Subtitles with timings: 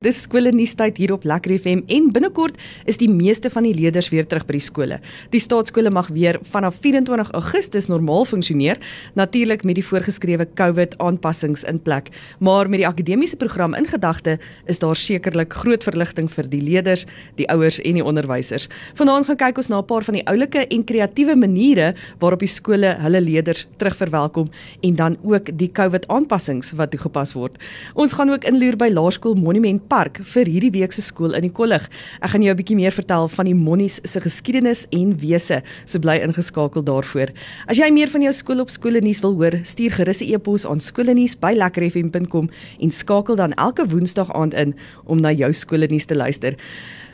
[0.00, 2.54] Dis skole nuustyd hier op Lekker FM en binnekort
[2.88, 4.96] is die meeste van die leerders weer terug by die skole.
[5.28, 8.80] Die staatskole mag weer vanaf 24 Augustus normaal funksioneer,
[9.20, 12.08] natuurlik met die voorgeskrewe COVID aanpassings in plek.
[12.40, 17.04] Maar met die akademiese program in gedagte, is daar sekerlik groot verligting vir die leerders,
[17.36, 18.70] die ouers en die onderwysers.
[18.96, 22.48] Vanaand gaan kyk ons na 'n paar van die oulike en kreatiewe maniere waarop die
[22.48, 24.48] skole hulle leerders terugverwelkom
[24.80, 27.60] en dan ook die COVID aanpassings wat toegepas word.
[27.94, 31.52] Ons gaan ook inloer by Laerskool Monument park vir hierdie week se skool in die
[31.52, 31.88] kollig.
[32.22, 35.62] Ek gaan jou 'n bietjie meer vertel van die Monnies se geskiedenis en wese.
[35.84, 37.32] So bly ingeskakel daarvoor.
[37.66, 40.66] As jy meer van jou skool op skole nuus wil hoor, stuur gerus 'n e-pos
[40.66, 42.50] aan skoolnuus@lekkerfm.com
[42.80, 44.74] en skakel dan elke woensdag aand in
[45.06, 46.54] om na jou skole nuus te luister.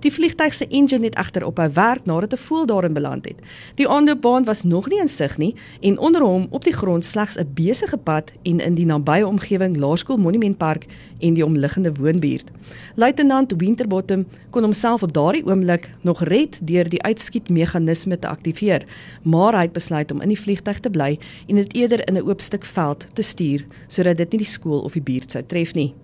[0.00, 3.38] Die vliegtyg se engine het egter op 'n werk nadat 'n voël daarin beland het.
[3.74, 7.36] Die aanloopbaan was nog nie in sig nie en onder hom op die grond slegs
[7.38, 10.86] 'n besige pad en in die nabye omgewing Laerskool Monument Park
[11.18, 12.50] en die omliggende woonbuurt.
[12.94, 18.84] Luitenant Winterbottom kon homself op daardie oomblik nog red deur die uitskietmeganisme te aktiveer,
[19.22, 22.28] maar hy het besluit om in die vliegtyg te bly en dit eerder in 'n
[22.28, 25.74] oop stuk veld te stuur sodat dit nie die skool of die buurt sou tref
[25.74, 25.94] nie.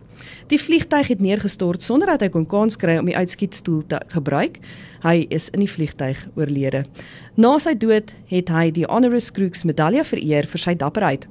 [0.48, 4.58] Die vliegtyg het neergestort sonder dat hy kon kans kry om die uitskietstoel te gebruik.
[5.02, 6.84] Hy is in die vliegtyg oorlede.
[7.38, 11.28] Na sy dood het hy die Honoris Crux medalje vereer vir sy dapperheid.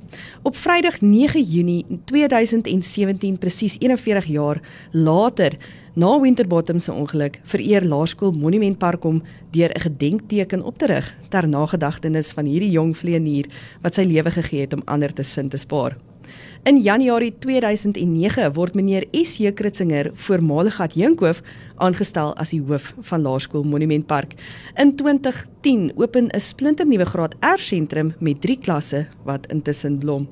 [0.47, 4.61] Op Vrydag 9 Junie 2017 presies 41 jaar
[4.93, 5.57] later
[5.97, 11.15] Na Winterbottom se ongeluk vereer Laerskool Monument Park hom deur 'n gedenkteken op te rig
[11.29, 13.49] ter nagedagtenis van hierdie jong vleenier
[13.81, 15.97] wat sy lewe gegee het om ander te sin te spaar.
[16.67, 19.53] In Januarie 2009 word meneer S.J.
[19.53, 21.41] Kritzinger, voormalige adjunkhoof,
[21.77, 24.33] aangestel as die hoof van Laerskool Monument Park.
[24.75, 30.27] In 2010 open 'n splinternuwe graad R sentrum met 3 klasse wat intussen blom.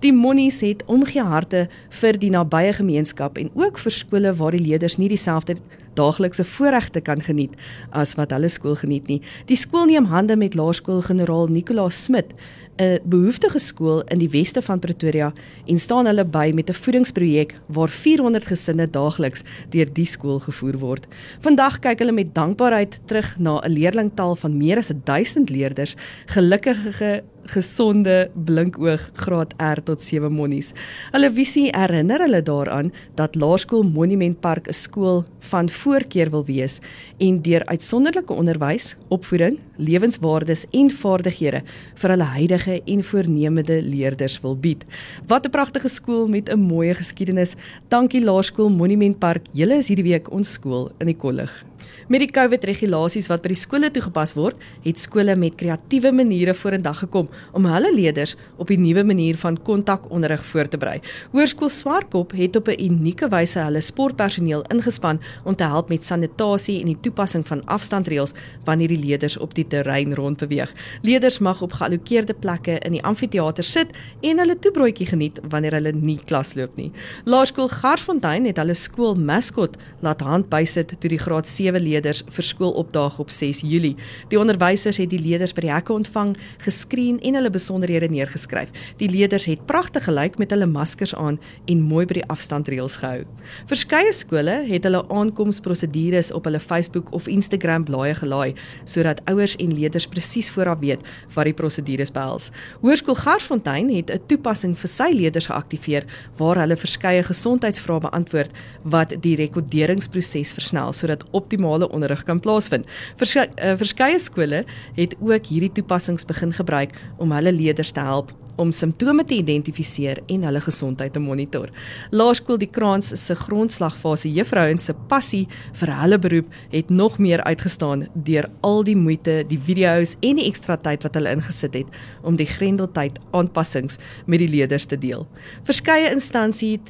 [0.00, 4.64] Die Monnies het omgee harte vir die nabye gemeenskap en ook vir skole waar die
[4.64, 5.56] leerders nie dieselfde
[5.94, 7.56] daaglikse voorregte kan geniet
[7.90, 9.20] as wat hulle skool geniet nie.
[9.46, 12.34] Die skool neem hande met Laerskool Generaal Nicolaas Smit
[12.80, 15.32] 'n behoeftige skool in die weste van Pretoria
[15.66, 20.78] en staan hulle by met 'n voedingsprojek waar 400 gesinne daagliks deur die skool gevoer
[20.78, 21.06] word.
[21.40, 27.22] Vandag kyk hulle met dankbaarheid terug na 'n leerlingtaal van meer as 1000 leerders, gelukkige
[27.44, 30.72] gesonde blinkoog graad R tot 7 monnies.
[31.12, 36.80] Hulle visie herinner hulle daaraan dat Laerskool Monument Park 'n skool van voorkeur wil wees
[37.18, 41.62] en deur uitsonderlike onderwys, opvoeding, lewenswaardes en vaardighede
[41.94, 44.84] vir hulle huidige en voornemende leerders wil bied.
[45.26, 47.54] Wat 'n pragtige skool met 'n mooi geskiedenis.
[47.88, 49.46] Dankie Laerskool Monument Park.
[49.52, 51.64] Julle is hierdie week ons skool in die kollig.
[52.08, 57.02] Met die COVID-regulasies wat by die skole toegepas word, het skole met kreatiewe maniere vorendag
[57.04, 60.98] gekom om hulle leerders op die nuwe manier van kontakonderrig voor te berei.
[61.32, 66.80] Hoërskool Swartkop het op 'n unieke wyse hulle sportpersoneel ingespan om te help met sanitasie
[66.80, 68.32] en die toepassing van afstandreëls
[68.64, 70.72] wanneer die leerders op die terrein rondbeweeg.
[71.02, 73.90] Leerders mag op geallokeerde plekke in die amfitheater sit
[74.20, 76.92] en hulle toebroodjie geniet wanneer hulle nie klasloop nie.
[77.24, 83.18] Laerskool Garsfontein het hulle skool maskot laat handbysit toe die graad 7 leerders vir skoolopdaag
[83.22, 83.96] op 6 Julie.
[84.30, 88.70] Die onderwysers het die leerders by die hekke ontvang, geskreen en hulle besonderhede neergeskryf.
[89.02, 93.24] Die leerders het pragtig gelyk met hulle maskers aan en mooi by die afstandreëls gehou.
[93.70, 99.74] Verskeie skole het hulle aankomsprosedures op hulle Facebook of Instagram blaaie gelaai sodat ouers en
[99.74, 101.02] leerders presies vooraf weet
[101.34, 102.50] wat die prosedures behels.
[102.82, 106.04] Hoërskool Garsfontein het 'n toepassing vir sy leerders geaktiveer
[106.38, 108.50] waar hulle verskeie gesondheidsvrae beantwoord
[108.82, 111.24] wat die rekoderingsproses versnel sodat
[111.62, 112.86] optimale onderrig kan plaasvind.
[113.16, 114.64] Verskeie, uh, verskeie skole
[114.96, 120.20] het ook hierdie toepassings begin gebruik om hulle leerders te help om simptome te identifiseer
[120.26, 121.70] en hulle gesondheid te monitor.
[122.10, 125.46] Laerskool Die Kraans se grondslagfase juffrouens se passie
[125.80, 130.48] vir hulle beroep het nog meer uitgestaan deur al die moeite, die video's en die
[130.48, 135.26] ekstra tyd wat hulle ingesit het om die grendeltyd aanpassings met die leerders te deel.
[135.68, 136.80] Verskeie instansies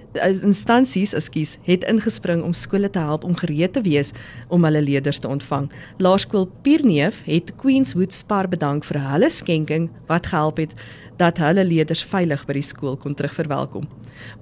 [0.43, 4.13] instansies, ekskuus, het ingespring om skole te help om gereed te wees
[4.53, 5.71] om hulle leerders te ontvang.
[6.03, 10.77] Laerskool Pierneef het Queenswood Spar bedank vir hulle skenking wat gehelp het
[11.17, 13.89] dat hulle leerders veilig by die skool kon terugverwelkom.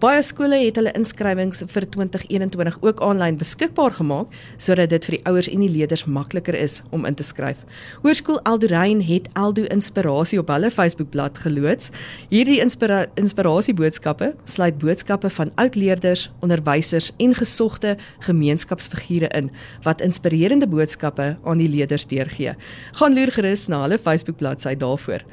[0.01, 5.23] Baie skole het hulle inskrywings vir 2021 ook aanlyn beskikbaar gemaak sodat dit vir die
[5.31, 7.61] ouers en die leerders makliker is om in te skryf.
[8.05, 11.91] Hoërskool Eldorein het Eldo Inspirasie op hulle Facebookblad geloods.
[12.33, 17.97] Hierdie inspira inspirasieboodskappe sluit boodskappe van oudleerders, onderwysers en gesogte
[18.27, 19.51] gemeenskapsfigure in
[19.87, 22.57] wat inspirerende boodskappe aan die leerders deurgee.
[23.01, 25.25] Gaan loer gerus na hulle Facebookbladsy daarvoor.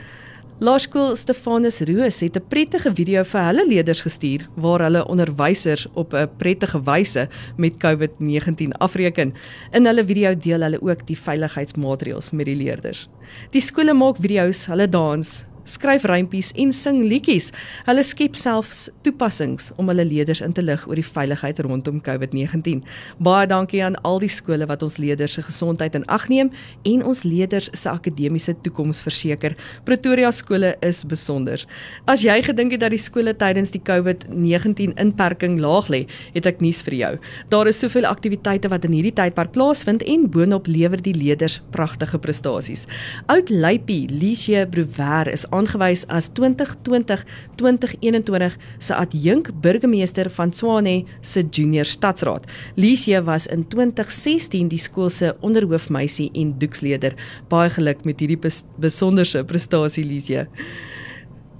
[0.57, 6.13] Laerskool Stefanus Roos het 'n prettige video vir hulle leerders gestuur waar hulle onderwysers op
[6.13, 9.33] 'n prettige wyse met COVID-19 afreken.
[9.71, 13.07] In hulle video deel hulle ook die veiligheidsmaatreëls met die leerders.
[13.51, 17.51] Die skole maak video's, hulle dans, skryf rympies en sing liedjies.
[17.87, 22.83] Hulle skep selfs toepassings om hulle leerders in te lig oor die veiligheid rondom COVID-19.
[23.23, 26.51] Baie dankie aan al die skole wat ons leerders se gesondheid in ag neem
[26.87, 29.57] en ons leerders se akademiese toekoms verseker.
[29.87, 31.63] Pretoria skole is besonder.
[32.07, 36.03] As jy gedink het dat die skole tydens die COVID-19 inperking laag lê,
[36.33, 37.13] het ek nuus vir jou.
[37.51, 42.19] Daar is soveel aktiwiteite wat in hierdie tydperk plaasvind en boonop lewer die leerders pragtige
[42.21, 42.87] prestasies.
[43.33, 51.85] Oud Luipie Lisie Brouwer is aangewys as 2020-2021 se adjunk burgemeester van Tshwane se junior
[51.85, 52.45] stadsraad.
[52.75, 57.15] Lisie was in 2016 die skool se onderhoofmeisie en doeksleder.
[57.49, 58.39] Baie geluk met hierdie
[58.79, 60.45] besonderse prestasie Lisie.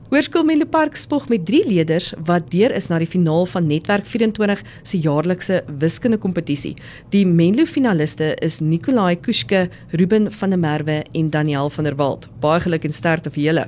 [0.08, 4.06] Hoërskool Menlo Park spog met 3 leerders wat deur is na die finaal van Netwerk
[4.08, 6.78] 24 se jaarlikse wiskunde kompetisie.
[7.12, 12.30] Die Menlo finaliste is Nikolai Kuske, Ruben van der Merwe en Daniel van der Walt.
[12.40, 13.68] Baie geluk en sterkte vir julle.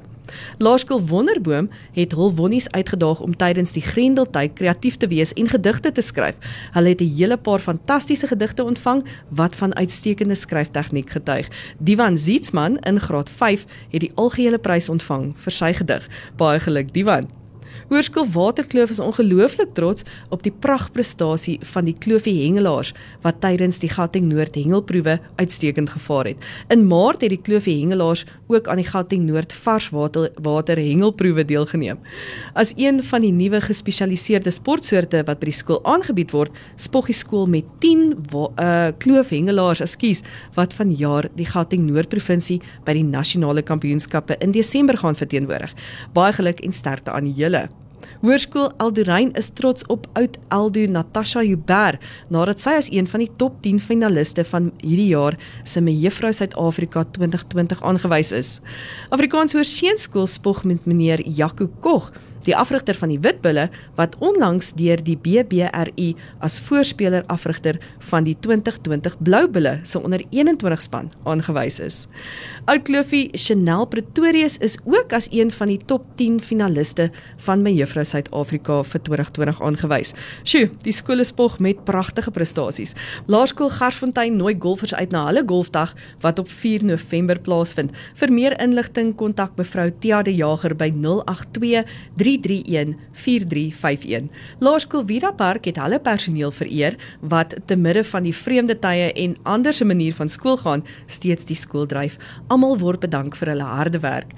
[0.58, 5.92] Laerskool Wonderboom het hul wonnies uitgedaag om tydens die Grendeltyd kreatief te wees en gedigte
[5.92, 6.36] te skryf.
[6.72, 11.48] Hulle het 'n hele paar fantastiese gedigte ontvang wat van uitstekende skryftegniek getuig.
[11.78, 16.08] Divan Zietsman in graad 5 het die algehele prys ontvang vir sy gedig.
[16.36, 17.39] Baie geluk Divan.
[17.90, 22.94] Hoërskool Waterkloof is ongelooflik trots op die pragtprestasie van die Kloofie hengelaars
[23.26, 26.50] wat tydens die Gauteng Noord hengelproewe uitstekend gevaar het.
[26.70, 32.00] In Maart het die Kloofie hengelaars ook aan die Gauteng Noord varswater water hengelproewe deelgeneem.
[32.54, 37.18] As een van die nuwe gespesialiseerde sportsoorte wat by die skool aangebied word, spog die
[37.18, 40.22] skool met 10 uh eh, kloofhengelaars, ekskuus,
[40.56, 45.74] wat vanjaar die Gauteng Noord provinsie by die nasionale kampioenskappe in Desember gaan verteenwoordig.
[46.14, 47.59] Baie geluk en sterkte aan julle.
[48.22, 52.00] Hoërskool Eldorein is trots op oud Eldo Natasha Huber
[52.30, 57.06] nadat sy as een van die top 10 finaliste van hierdie jaar se Mevrou Suid-Afrika
[57.18, 58.50] 2020 aangewys is.
[59.16, 62.12] Afrikaans Hoërseunskool spog met meneer Jaco Kog
[62.48, 63.68] die afrigter van die Witbulle
[63.98, 66.14] wat onlangs deur die BBRU
[66.46, 67.80] as voorspeler afrigter
[68.10, 72.06] van die 2020 Bloubulle se onder 21 span aangewys is.
[72.70, 77.10] Oudkloofie Chanel Pretorius is ook as een van die top 10 finaliste
[77.46, 80.14] van my Juffrou Suid-Afrika vir 2020 aangewys.
[80.44, 82.96] Sjoe, die skool spog met pragtige prestasies.
[83.28, 87.94] Laerskool Garsfontein nooi golfers uit na hulle golfdag wat op 4 November plaasvind.
[88.20, 91.86] Vir meer inligting kontak mevrou Tia de Jager by 082
[92.30, 94.30] 3314351.
[94.60, 99.38] Laerskool Vida Park het hulle personeel vereer wat te midde van die vreemde tye en
[99.44, 102.18] ander se manier van skool gaan steeds die skool dryf.
[102.48, 104.34] Almal word bedank vir hulle harde werk.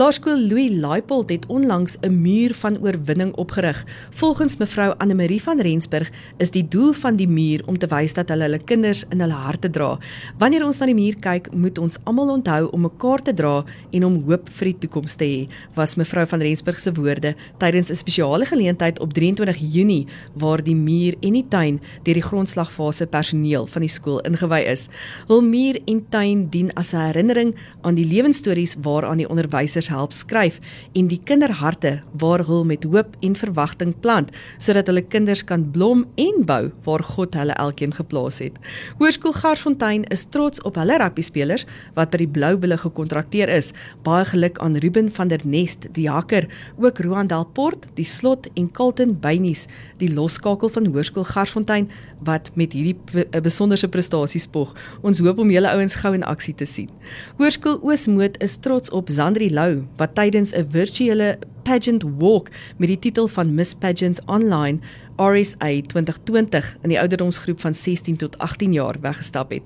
[0.00, 3.84] Laerskool Louis Laipold het onlangs 'n muur van oorwinning opgerig.
[4.10, 8.14] Volgens mevrou Anne Marie van Rensburg is die doel van die muur om te wys
[8.14, 9.98] dat hulle hulle kinders in hulle harte dra.
[10.38, 14.04] Wanneer ons na die muur kyk, moet ons almal onthou om mekaar te dra en
[14.04, 17.94] om hoop vir die toekoms te hê, was mevrou van Rensburg se woorde tydens 'n
[17.94, 23.66] spesiale geleentheid op 23 Junie waar die muur en die tuin deur die grondslagfase personeel
[23.66, 24.88] van die skool ingewy is.
[25.26, 30.14] Hul muur en tuin dien as 'n herinnering aan die lewensstories waaraan die onderwysers help
[30.16, 30.60] skryf
[30.96, 36.06] en die kinderharte waar hul met hoop en verwagting plant sodat hulle kinders kan blom
[36.20, 38.56] en bou waar God hulle elkeen geplaas het.
[39.00, 41.66] Hoërskool Garsfontein is trots op hulle rugby spelers
[41.96, 43.72] wat by die Blou Bulle gekontrakteer is.
[44.06, 46.46] Baie geluk aan Ruben van der Nest, die hakker,
[46.80, 49.66] ook Roan Delport, die slot en Kalten Beynies,
[50.00, 51.90] die loskakel van Hoërskool Garsfontein
[52.26, 52.96] wat met hierdie
[53.42, 54.74] besonderse prestasie spog.
[55.06, 56.90] Ons hoop om julle ouens gou in aksie te sien.
[57.40, 62.98] Hoërskool Oosmoed is trots op Zandri Lou wat tydens 'n virtuele pageant walk met die
[62.98, 64.78] titel van Miss Pageants Online
[65.16, 69.62] RSA 2020 in die ouderdomsgroep van 16 tot 18 jaar weggestap het.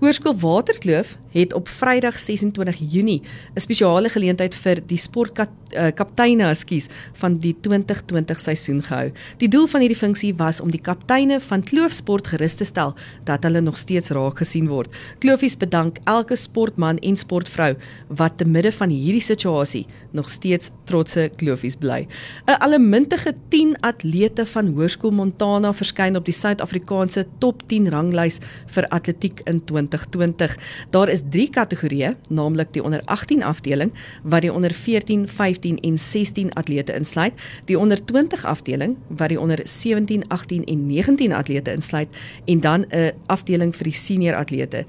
[0.00, 3.22] Hoërskool Waterkloof het op Vrydag 26 Junie
[3.54, 9.12] 'n spesiale geleentheid vir die sportkapteine, uh, ekskuus, van die 2020 seisoen gehou.
[9.36, 13.42] Die doel van hierdie funksie was om die kapteine van Kloofsport gerus te stel dat
[13.42, 14.88] hulle nog steeds raak gesien word.
[15.18, 17.76] Kloofies bedank elke sportman en sportvrou
[18.08, 22.06] wat te midde van hierdie situasie nog steeds trotse Kloofies bly.
[22.46, 28.88] 'n Allemintige 10 atlete van Hoërskool Montana verskyn op die Suid-Afrikaanse top 10 ranglys vir
[28.88, 29.64] atletiek in
[29.98, 30.56] 2020.
[30.90, 33.92] Daar is 3 kategorieë, naamlik die onder 18 afdeling
[34.22, 37.32] wat die onder 14, 15 en 16 atlete insluit,
[37.64, 42.08] die onder 20 afdeling wat die onder 17, 18 en 19 atlete insluit
[42.44, 44.84] en dan 'n afdeling vir die senior atlete.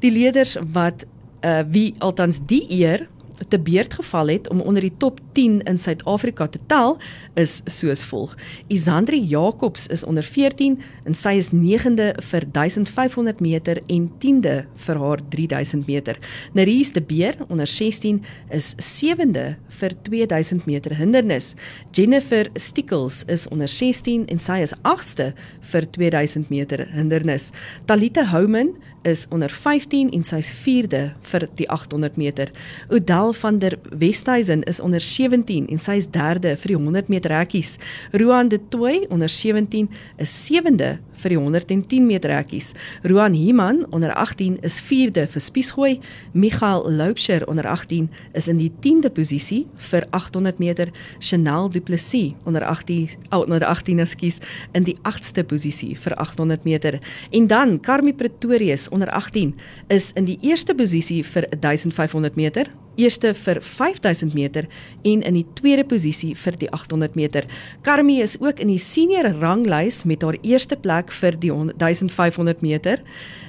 [0.00, 1.06] Die leerders wat
[1.44, 3.08] uh wie althans die eer
[3.48, 6.98] te beurt geval het om onder die top 10 in Suid-Afrika te tel,
[7.34, 8.34] is soos volg.
[8.72, 14.54] Isandri Jacobs is onder 14 en sy is 9de vir 1500 meter en 10de
[14.86, 16.18] vir haar 3000 meter.
[16.56, 21.52] Neries de Beer onder 16 is 7de vir 2000 meter hindernis.
[21.92, 25.32] Jennifer Stickles is onder 16 en sy is 8ste
[25.72, 27.50] vir 2000 meter hindernis.
[27.84, 28.74] Talita Houman
[29.06, 32.50] is onder 15 en sy's 4de vir die 800 meter.
[32.90, 37.76] Odel van der Westhuizen is onder 17 en sy's 3de vir die 100 meter hekkies.
[38.12, 39.90] Roan de Tooi onder 17
[40.22, 42.72] is 7de vir die 110 meter hekkies.
[43.02, 45.92] Roan Himan onder 18 is 4de vir spiesgooi.
[46.32, 50.92] Michael Loubser onder 18 is in die 10de posisie vir 800 meter.
[51.18, 54.40] Chanel Du Plessis onder 18 onder 18 ekskuus
[54.72, 57.00] in die 8ste posisie vir 800 meter.
[57.30, 59.54] En dan Carmi Pretorius onder 18
[59.88, 64.66] is in die eerste posisie vir 1500 meter eerste vir 5000 meter
[65.04, 67.46] en in die tweede posisie vir die 800 meter.
[67.86, 73.02] Carmi is ook in die senior ranglys met haar eerste plek vir die 1500 meter,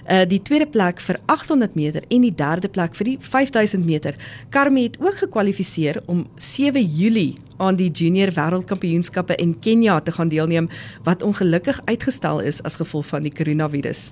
[0.08, 4.16] uh die tweede plek vir 800 meter en die derde plek vir die 5000 meter.
[4.50, 10.30] Carmi het ook gekwalifiseer om 7 Julie aan die junior wêreldkampioenskappe in Kenja te gaan
[10.30, 10.70] deelneem
[11.04, 14.12] wat ongelukkig uitgestel is as gevolg van die koronavirus.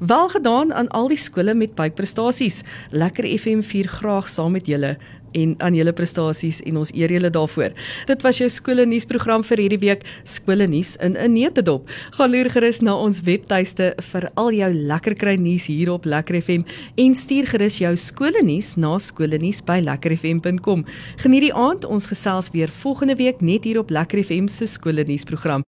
[0.00, 2.62] Wel gedaan aan al die skole met buikprestasies.
[2.90, 4.96] Lekker FM vier graag saam met julle
[5.36, 7.74] en aan julle prestasies en ons eer julle daarvoor.
[8.08, 11.88] Dit was jou skole nuusprogram vir hierdie week, skole nuus in 'n neutedop.
[12.16, 16.40] Gaan loer gerus na ons webtuiste vir al jou lekker kry nuus hier op Lekker
[16.42, 16.64] FM
[16.96, 20.84] en stuur gerus jou skole nuus na skolenuus@lekkerfm.com.
[21.16, 25.04] Geniet die aand, ons gesels weer volgende week net hier op Lekker FM se skole
[25.04, 25.64] nuusprogram.